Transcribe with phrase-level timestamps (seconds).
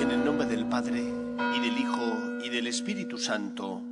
[0.00, 3.82] En el nombre del Padre, y del Hijo, y del Espíritu Santo,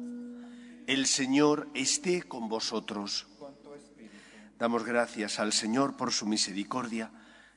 [0.87, 3.27] el Señor esté con vosotros.
[4.59, 7.11] Damos gracias al Señor por su misericordia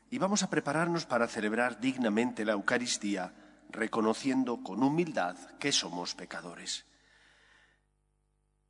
[0.10, 3.34] y vamos a prepararnos para celebrar dignamente la Eucaristía,
[3.70, 6.86] reconociendo con humildad que somos pecadores.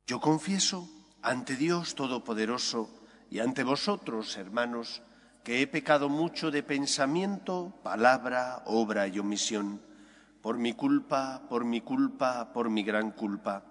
[0.06, 0.88] Yo confieso
[1.22, 2.88] ante Dios Todopoderoso
[3.30, 5.02] y ante vosotros, hermanos,
[5.44, 9.82] que he pecado mucho de pensamiento, palabra, obra y omisión,
[10.42, 13.64] por mi culpa, por mi culpa, por mi gran culpa.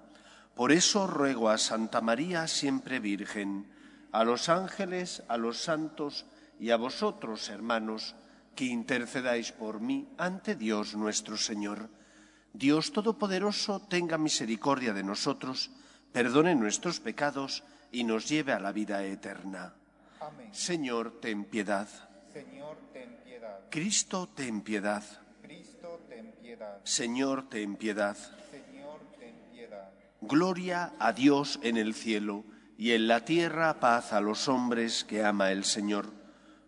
[0.55, 3.71] Por eso ruego a Santa María, siempre Virgen,
[4.11, 6.25] a los ángeles, a los santos
[6.59, 8.15] y a vosotros, hermanos,
[8.57, 11.93] que intercedáis por mí ante Dios nuestro Señor.
[12.51, 15.69] Dios Todopoderoso tenga misericordia de nosotros,
[16.11, 19.75] perdone nuestros pecados y nos lleve a la vida eterna.
[20.19, 20.49] Amén.
[20.51, 21.87] Señor, ten piedad.
[22.33, 23.59] Señor, ten piedad.
[23.69, 25.03] Cristo, ten piedad.
[25.43, 26.81] Cristo, ten piedad.
[26.83, 28.17] Señor, ten piedad.
[28.49, 29.91] Señor, ten piedad.
[30.21, 32.43] Gloria a Dios en el cielo
[32.75, 36.26] y en la tierra paz a los hombres que ama el Señor.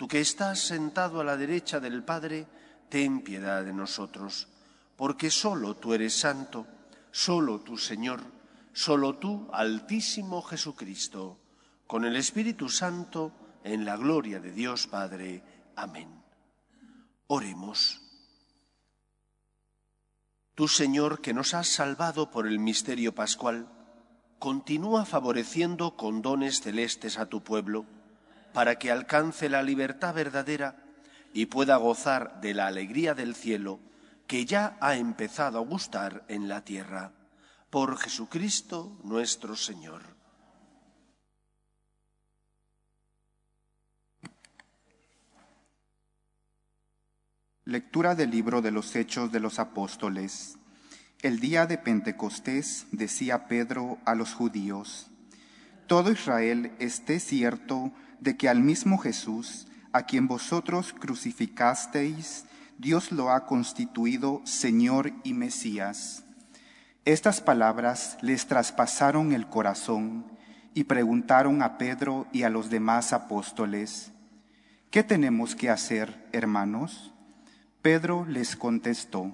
[0.00, 2.46] Tú que estás sentado a la derecha del Padre,
[2.88, 4.48] ten piedad de nosotros,
[4.96, 6.66] porque solo tú eres santo,
[7.10, 8.22] solo tú Señor,
[8.72, 11.38] solo tú Altísimo Jesucristo,
[11.86, 15.44] con el Espíritu Santo, en la gloria de Dios Padre.
[15.76, 16.08] Amén.
[17.26, 18.00] Oremos.
[20.54, 23.68] Tú, Señor, que nos has salvado por el misterio pascual,
[24.38, 27.84] continúa favoreciendo con dones celestes a tu pueblo,
[28.52, 30.84] para que alcance la libertad verdadera
[31.32, 33.80] y pueda gozar de la alegría del cielo
[34.26, 37.12] que ya ha empezado a gustar en la tierra.
[37.68, 40.02] Por Jesucristo nuestro Señor.
[47.64, 50.58] Lectura del libro de los Hechos de los Apóstoles.
[51.22, 55.10] El día de Pentecostés decía Pedro a los judíos,
[55.86, 62.44] Todo Israel esté cierto de que al mismo Jesús, a quien vosotros crucificasteis,
[62.78, 66.24] Dios lo ha constituido Señor y Mesías.
[67.04, 70.24] Estas palabras les traspasaron el corazón
[70.74, 74.12] y preguntaron a Pedro y a los demás apóstoles,
[74.90, 77.12] ¿qué tenemos que hacer, hermanos?
[77.82, 79.32] Pedro les contestó,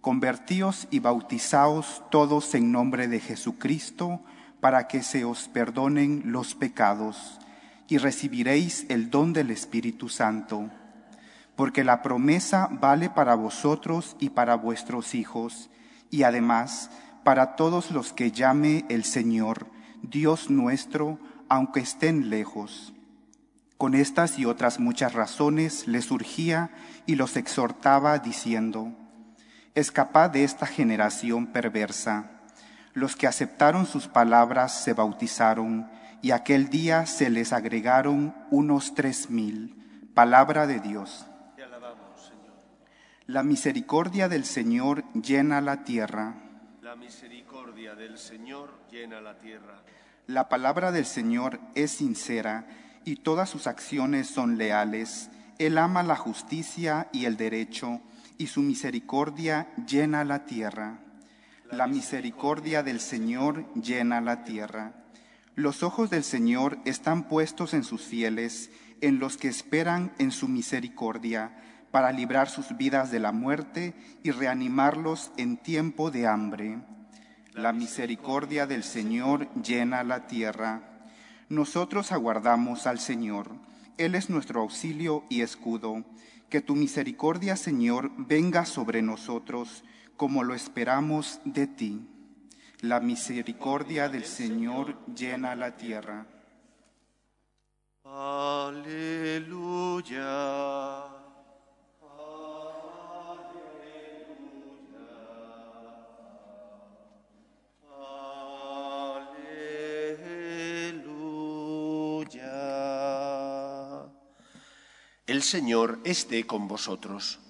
[0.00, 4.22] Convertíos y bautizaos todos en nombre de Jesucristo
[4.60, 7.40] para que se os perdonen los pecados
[7.88, 10.70] y recibiréis el don del Espíritu Santo,
[11.54, 15.70] porque la promesa vale para vosotros y para vuestros hijos,
[16.10, 16.90] y además
[17.24, 19.66] para todos los que llame el Señor,
[20.02, 22.92] Dios nuestro, aunque estén lejos.
[23.78, 26.70] Con estas y otras muchas razones les surgía
[27.04, 28.92] y los exhortaba diciendo,
[29.74, 32.30] Escapad de esta generación perversa.
[32.94, 35.90] Los que aceptaron sus palabras se bautizaron,
[36.22, 39.74] y aquel día se les agregaron unos tres mil.
[40.14, 41.26] Palabra de Dios.
[41.56, 42.54] Te alabamos, Señor.
[43.26, 46.34] La misericordia del Señor llena la tierra.
[46.82, 49.82] La misericordia del Señor llena la tierra.
[50.26, 52.66] La palabra del Señor es sincera
[53.04, 55.30] y todas sus acciones son leales.
[55.58, 58.00] Él ama la justicia y el derecho,
[58.36, 60.98] y su misericordia llena la tierra.
[61.70, 64.92] La misericordia del Señor llena la tierra.
[65.56, 68.70] Los ojos del Señor están puestos en sus fieles,
[69.00, 71.56] en los que esperan en su misericordia,
[71.90, 76.82] para librar sus vidas de la muerte y reanimarlos en tiempo de hambre.
[77.54, 81.08] La misericordia del Señor llena la tierra.
[81.48, 83.50] Nosotros aguardamos al Señor.
[83.96, 86.04] Él es nuestro auxilio y escudo.
[86.50, 89.84] Que tu misericordia, Señor, venga sobre nosotros
[90.18, 92.06] como lo esperamos de ti.
[92.86, 96.24] La misericordia del Señor llena la tierra.
[98.04, 99.16] Aleluya.
[115.26, 117.40] El Señor esté con vosotros.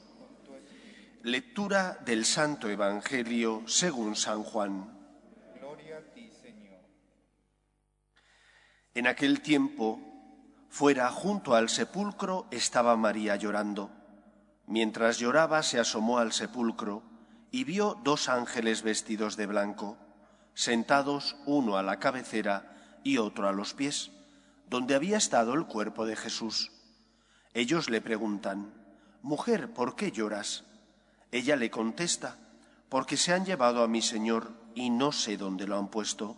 [1.23, 4.96] Lectura del Santo Evangelio según San Juan.
[6.43, 6.81] Señor.
[8.95, 10.01] En aquel tiempo,
[10.69, 13.91] fuera junto al sepulcro estaba María llorando.
[14.67, 17.03] Mientras lloraba se asomó al sepulcro
[17.51, 19.97] y vio dos ángeles vestidos de blanco,
[20.55, 24.11] sentados uno a la cabecera y otro a los pies,
[24.69, 26.73] donde había estado el cuerpo de Jesús.
[27.55, 28.73] Ellos le preguntan,
[29.23, 30.65] Mujer, ¿por qué lloras?
[31.31, 32.39] Ella le contesta,
[32.89, 36.37] Porque se han llevado a mi Señor y no sé dónde lo han puesto.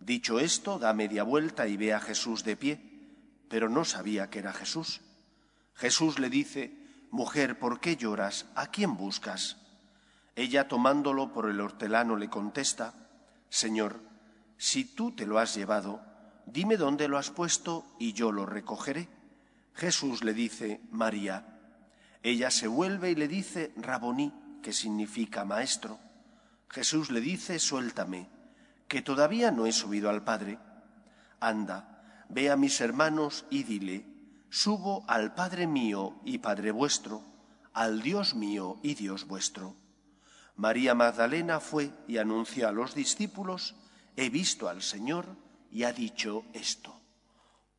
[0.00, 2.80] Dicho esto, da media vuelta y ve a Jesús de pie,
[3.48, 5.02] pero no sabía que era Jesús.
[5.74, 6.74] Jesús le dice,
[7.10, 8.46] Mujer, ¿por qué lloras?
[8.54, 9.58] ¿A quién buscas?
[10.34, 12.94] Ella, tomándolo por el hortelano, le contesta,
[13.50, 14.00] Señor,
[14.56, 16.00] si tú te lo has llevado,
[16.46, 19.10] dime dónde lo has puesto y yo lo recogeré.
[19.74, 21.60] Jesús le dice, María.
[22.22, 24.32] Ella se vuelve y le dice, Raboní,
[24.62, 25.98] que significa maestro.
[26.72, 28.30] Jesús le dice, suéltame,
[28.88, 30.58] que todavía no he subido al Padre.
[31.38, 34.06] Anda, ve a mis hermanos y dile,
[34.48, 37.22] subo al Padre mío y Padre vuestro,
[37.74, 39.76] al Dios mío y Dios vuestro.
[40.56, 43.74] María Magdalena fue y anunció a los discípulos,
[44.16, 45.26] he visto al Señor
[45.70, 46.98] y ha dicho esto.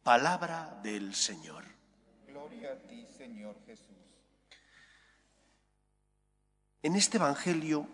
[0.03, 1.63] Palabra del Señor.
[2.27, 3.97] Gloria a ti, Señor Jesús.
[6.83, 7.87] En este Evangelio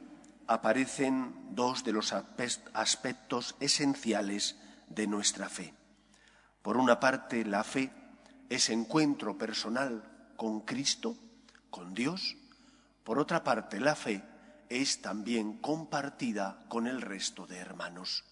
[0.50, 4.58] aparecen dos de los aspectos esenciales
[4.88, 5.76] de nuestra fe.
[6.64, 7.94] Por una parte, la fe
[8.50, 11.16] es encuentro personal con Cristo,
[11.70, 12.36] con Dios.
[13.04, 14.24] Por otra parte, la fe
[14.70, 18.26] es también compartida con el resto de hermanos.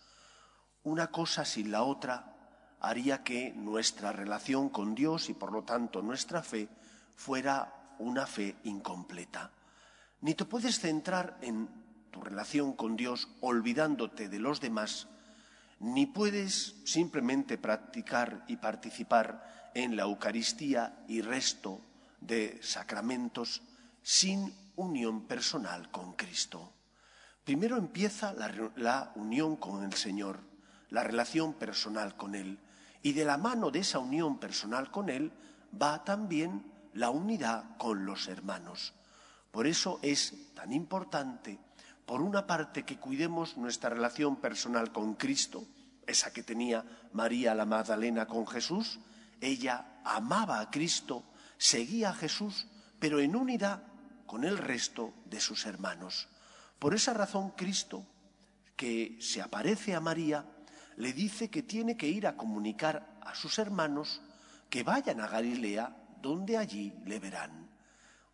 [0.82, 2.34] Una cosa sin la otra
[2.82, 6.68] haría que nuestra relación con Dios y por lo tanto nuestra fe
[7.16, 9.52] fuera una fe incompleta.
[10.22, 11.77] Ni te puedes centrar en
[12.12, 15.08] tu relación con Dios olvidándote de los demás,
[15.80, 21.82] ni puedes simplemente practicar y participar en la Eucaristía y resto
[22.20, 23.62] de sacramentos
[24.02, 26.74] sin unión personal con Cristo.
[27.44, 30.40] Primero empieza la, la, unión con el Señor,
[30.90, 32.60] la relación personal con Él,
[33.04, 35.32] y de la mano de esa unión personal con Él
[35.80, 38.94] va también la unidad con los hermanos.
[39.52, 41.60] Por eso es tan importante,
[42.08, 45.68] por una parte, que cuidemos nuestra relación personal con Cristo,
[46.08, 48.98] esa que tenía María la Magdalena con Jesús.
[49.42, 51.26] Ella amaba a Cristo,
[51.58, 52.66] seguía a Jesús,
[52.98, 53.84] pero en unidad
[54.26, 56.30] con el resto de sus hermanos.
[56.80, 58.06] Por esa razón Cristo,
[58.78, 60.46] que se aparece a María,
[60.96, 64.22] le dice que tiene que ir a comunicar a sus hermanos
[64.70, 67.70] que vayan a Galilea, donde allí le verán.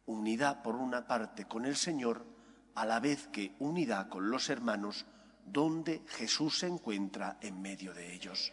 [0.06, 2.33] Unidad por una parte con el Señor,
[2.76, 5.06] a la vez que unidad con los hermanos,
[5.46, 8.52] donde Jesús se encuentra en medio de ellos.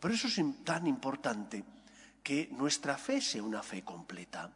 [0.00, 1.64] Por eso es tan importante
[2.22, 4.50] que nuestra fe sea una fe completa,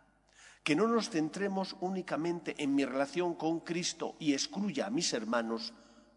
[0.62, 5.72] que no nos centremos únicamente en mi relación con Cristo y excluya a mis hermanos,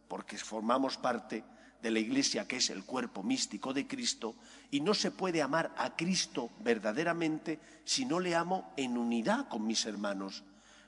[0.07, 1.43] porque formamos parte
[1.81, 4.35] de la Iglesia que es el cuerpo místico de Cristo,
[4.71, 9.65] y no se puede amar a Cristo verdaderamente si no le amo en unidad con
[9.65, 10.43] mis hermanos,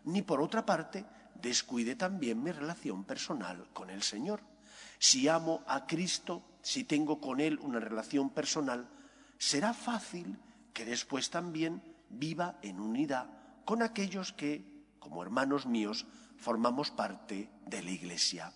[0.05, 1.05] ni por otra parte
[1.41, 4.41] descuide también mi relación personal con el Señor.
[4.99, 8.87] Si amo a Cristo, si tengo con Él una relación personal,
[9.37, 10.37] será fácil
[10.73, 13.27] que después también viva en unidad
[13.65, 14.65] con aquellos que,
[14.99, 16.05] como hermanos míos,
[16.37, 18.53] formamos parte de la Iglesia.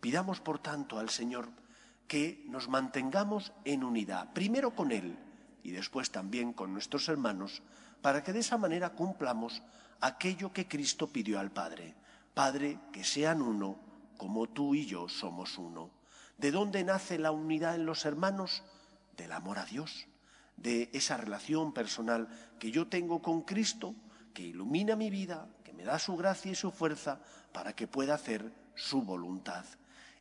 [0.00, 1.48] Pidamos, por tanto, al Señor
[2.06, 5.16] que nos mantengamos en unidad, primero con Él
[5.62, 7.62] y después también con nuestros hermanos,
[8.02, 9.62] para que de esa manera cumplamos
[10.00, 11.94] aquello que Cristo pidió al Padre.
[12.40, 13.76] Padre, que sean uno,
[14.16, 15.90] como tú y yo somos uno.
[16.38, 18.62] ¿De dónde nace la unidad en los hermanos?
[19.14, 20.06] Del amor a Dios,
[20.56, 23.94] de esa relación personal que yo tengo con Cristo,
[24.32, 27.20] que ilumina mi vida, que me da su gracia y su fuerza
[27.52, 29.66] para que pueda hacer su voluntad.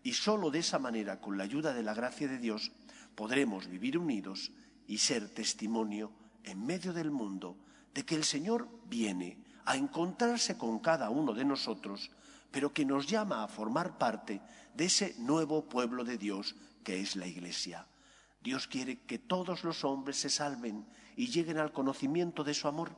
[0.03, 2.73] Y sólo de esa manera, con la ayuda de la gracia de Dios,
[3.15, 4.51] podremos vivir unidos
[4.87, 6.11] y ser testimonio
[6.43, 7.55] en medio del mundo
[7.93, 9.37] de que el Señor viene
[9.69, 12.09] a encontrarse con cada uno de nosotros,
[12.49, 14.41] pero que nos llama a formar parte
[14.73, 17.85] de ese nuevo pueblo de Dios que es la Iglesia.
[18.41, 22.97] Dios quiere que todos los hombres se salven y lleguen al conocimiento de su amor.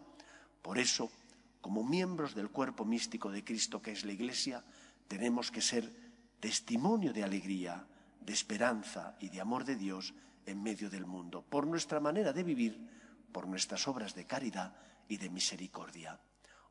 [0.62, 1.12] Por eso,
[1.60, 4.64] como miembros del cuerpo místico de Cristo que es la Iglesia,
[5.10, 5.92] tenemos que ser
[6.40, 7.86] testimonio de alegría,
[8.22, 10.14] de esperanza y de amor de Dios
[10.46, 12.80] en medio del mundo, por nuestra manera de vivir,
[13.34, 14.74] por nuestras obras de caridad
[15.10, 16.18] y de misericordia.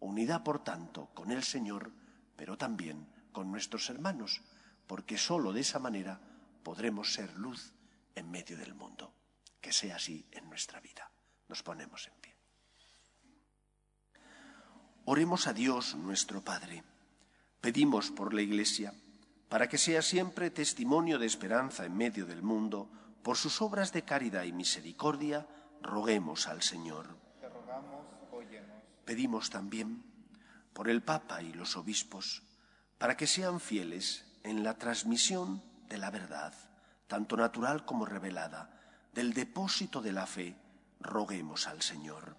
[0.00, 1.92] Unidad, por tanto, con el Señor,
[2.36, 4.42] pero también con nuestros hermanos,
[4.86, 6.20] porque sólo de esa manera
[6.62, 7.72] podremos ser luz
[8.14, 9.12] en medio del mundo.
[9.60, 11.10] Que sea así en nuestra vida.
[11.48, 12.34] Nos ponemos en pie.
[15.04, 16.82] Oremos a Dios nuestro Padre.
[17.60, 18.94] Pedimos por la Iglesia,
[19.48, 22.88] para que sea siempre testimonio de esperanza en medio del mundo,
[23.22, 25.46] por sus obras de caridad y misericordia,
[25.82, 27.18] roguemos al Señor.
[27.40, 28.09] Te rogamos.
[29.10, 30.04] Pedimos también
[30.72, 32.44] por el Papa y los obispos,
[32.96, 36.54] para que sean fieles en la transmisión de la verdad,
[37.08, 38.70] tanto natural como revelada,
[39.12, 40.54] del depósito de la fe,
[41.00, 42.36] roguemos al Señor.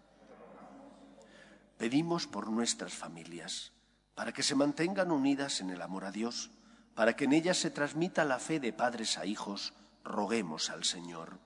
[1.78, 3.74] Pedimos por nuestras familias,
[4.16, 6.52] para que se mantengan unidas en el amor a Dios,
[6.96, 9.74] para que en ellas se transmita la fe de padres a hijos,
[10.06, 11.38] roguemos al Señor.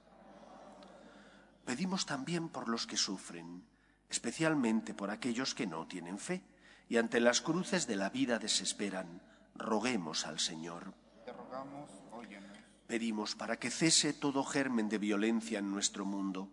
[1.66, 3.66] Pedimos también por los que sufren,
[4.10, 6.44] especialmente por aquellos que no tienen fe
[6.88, 9.22] y ante las cruces de la vida desesperan,
[9.56, 10.94] roguemos al Señor.
[11.26, 12.58] Te rogamos, óyenos.
[12.88, 16.50] Pedimos para que cese todo germen de violencia en nuestro mundo,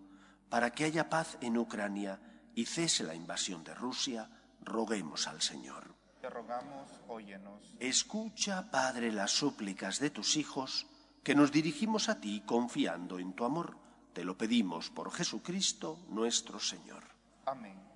[0.49, 2.21] para que haya paz en Ucrania
[2.55, 4.31] y cese la invasión de Rusia,
[4.63, 5.95] roguemos al Señor.
[6.21, 7.75] Te rogamos, óyenos.
[7.81, 10.87] Escucha, Padre, las súplicas de tus hijos,
[11.23, 13.77] que nos dirigimos a ti confiando en tu amor.
[14.13, 17.12] Te lo pedimos por Jesucristo nuestro Señor.
[17.45, 17.92] Amén.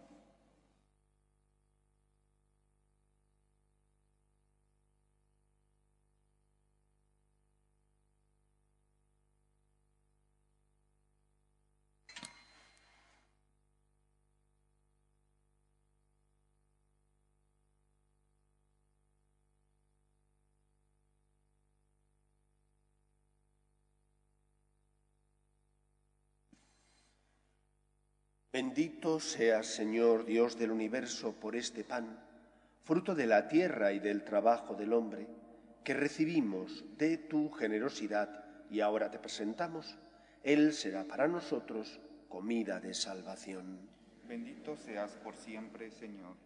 [28.57, 32.19] Bendito seas, Señor Dios del universo, por este pan,
[32.85, 35.27] fruto de la tierra y del trabajo del hombre,
[35.85, 39.99] que recibimos de tu generosidad y ahora te presentamos.
[40.43, 43.79] Él será para nosotros comida de salvación.
[44.27, 46.46] Bendito seas por siempre, Señor.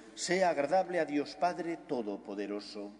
[0.15, 2.91] sea agradable a Dios Padre Todopoderoso.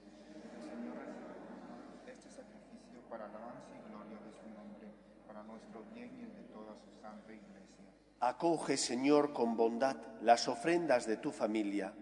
[2.07, 4.87] Este sacrificio para alabanza y gloria de su nombre,
[5.27, 7.85] para nuestro bien y el de toda su santa iglesia.
[8.19, 11.93] Acoge, Señor, con bondad las ofrendas de tu familia,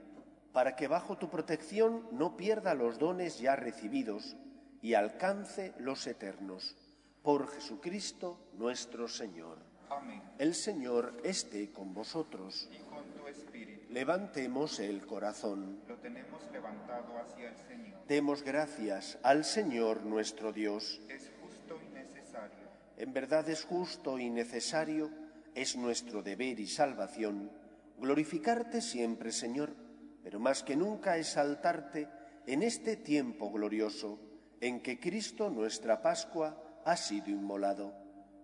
[0.54, 4.36] para que bajo tu protección no pierda los dones ya recibidos
[4.82, 6.76] y alcance los eternos.
[7.24, 9.58] Por Jesucristo nuestro Señor.
[9.90, 10.22] Amén.
[10.38, 12.70] El Señor esté con vosotros.
[12.72, 15.80] Y con tu espíritu Levantemos el corazón.
[15.88, 18.00] lo tenemos levantado hacia el Señor.
[18.08, 21.02] Demos gracias al Señor nuestro Dios.
[21.10, 22.70] Es justo y necesario.
[22.98, 25.10] En verdad es justo y necesario,
[25.56, 27.52] es nuestro deber y salvación,
[27.98, 29.74] glorificarte siempre, Señor,
[30.22, 32.08] pero más que nunca exaltarte
[32.46, 34.20] en este tiempo glorioso
[34.62, 37.96] en que Cristo, nuestra Pascua, ha sido inmolado,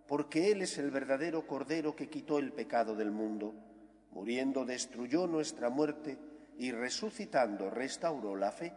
[0.07, 3.53] porque Él es el verdadero Cordero que quitó el pecado del mundo,
[4.15, 6.17] muriendo destruyó nuestra muerte
[6.57, 8.73] y resucitando restauró la fe.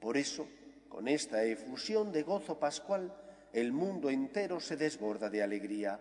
[0.00, 0.48] Por eso,
[0.88, 3.14] con esta efusión de gozo pascual,
[3.52, 6.00] el mundo entero se desborda de alegría,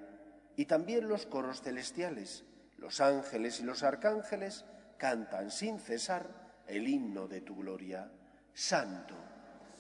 [0.56, 2.44] y también los coros celestiales,
[2.78, 4.66] los ángeles y los arcángeles
[4.98, 6.28] cantan sin cesar
[6.68, 8.10] el himno de tu gloria.
[8.54, 9.16] Santo,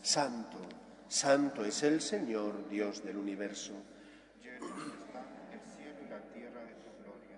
[0.01, 0.59] santo,
[1.07, 3.73] santo es el Señor, Dios del universo.
[4.41, 7.37] Llenos están el cielo y la tierra de tu gloria.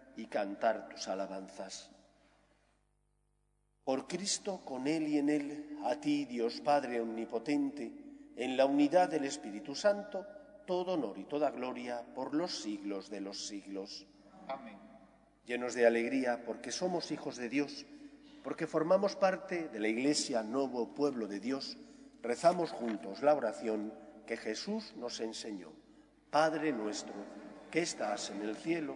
[0.15, 1.89] y cantar tus alabanzas.
[3.83, 7.91] Por Cristo, con Él y en Él, a ti, Dios Padre Omnipotente,
[8.35, 10.25] en la unidad del Espíritu Santo,
[10.65, 14.05] todo honor y toda gloria por los siglos de los siglos.
[14.47, 14.77] Amén.
[15.45, 17.85] Llenos de alegría porque somos hijos de Dios,
[18.43, 21.77] porque formamos parte de la Iglesia Nuevo Pueblo de Dios,
[22.21, 23.93] rezamos juntos la oración
[24.25, 25.73] que Jesús nos enseñó.
[26.29, 27.15] Padre nuestro,
[27.69, 28.95] que estás en el cielo,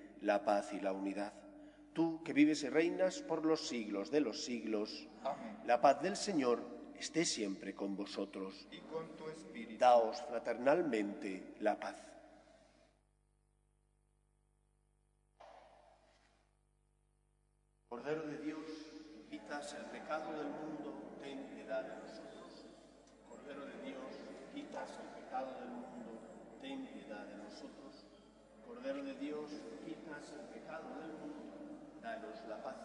[0.21, 1.33] la paz y la unidad.
[1.93, 5.59] Tú que vives y reinas por los siglos de los siglos, Amén.
[5.65, 6.63] la paz del Señor
[6.95, 8.67] esté siempre con vosotros.
[8.71, 9.79] Y con tu espíritu.
[9.79, 11.95] Daos fraternalmente la paz.
[17.89, 18.65] Cordero de Dios,
[19.29, 22.65] quitas el pecado del mundo, ten piedad de nosotros.
[23.27, 23.99] Cordero de Dios,
[24.53, 26.21] quitas el pecado del mundo,
[26.61, 27.80] ten piedad de nosotros.
[28.73, 29.51] Cordero de Dios,
[29.85, 32.77] quitas el pecado del mundo, danos la paz.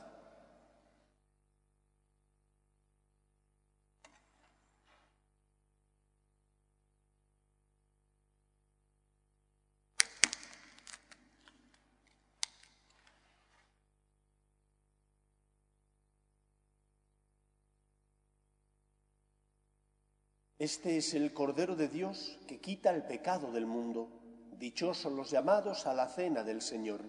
[20.59, 24.26] Este es el Cordero de Dios que quita el pecado del mundo.
[24.59, 27.01] Dichosos los llamados a la cena del Señor.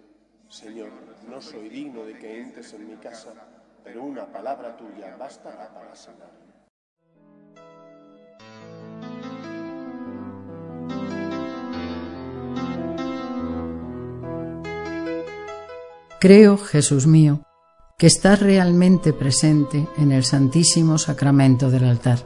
[0.48, 0.90] Señor,
[1.28, 3.32] no soy digno de que entres en mi casa,
[3.82, 6.48] pero una palabra tuya bastará para sanarme.
[16.20, 17.40] Creo, Jesús mío,
[17.96, 22.18] que estás realmente presente en el Santísimo Sacramento del altar.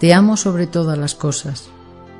[0.00, 1.70] Te amo sobre todas las cosas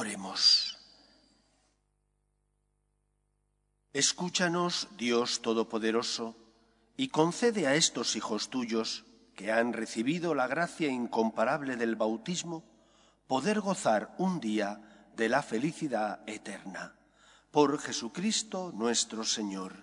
[0.00, 0.78] Oremos.
[3.92, 6.36] Escúchanos, Dios Todopoderoso,
[6.96, 12.62] y concede a estos hijos tuyos, que han recibido la gracia incomparable del bautismo,
[13.26, 16.94] poder gozar un día de la felicidad eterna.
[17.50, 19.82] Por Jesucristo nuestro Señor.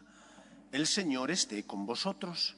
[0.72, 2.56] El Señor esté con vosotros.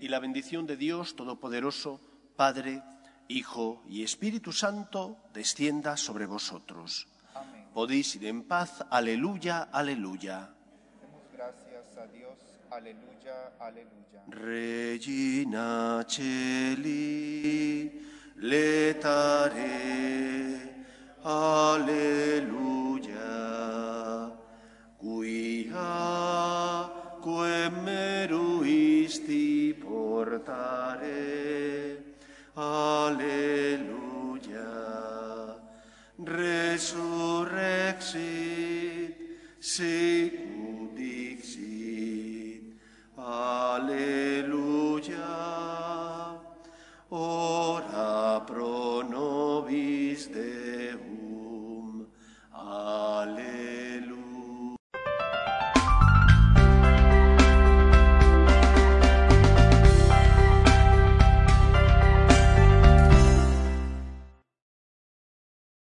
[0.00, 2.00] Y la bendición de Dios Todopoderoso,
[2.36, 2.82] Padre,
[3.28, 7.08] Hijo y Espíritu Santo, descienda sobre vosotros.
[7.34, 7.66] Amén.
[7.72, 8.84] Podéis ir en paz.
[8.90, 10.50] Aleluya, aleluya.
[11.00, 12.38] Demos gracias a Dios.
[12.70, 14.24] Aleluya, aleluya.
[14.28, 17.90] Regina Celi,
[18.36, 19.64] letare,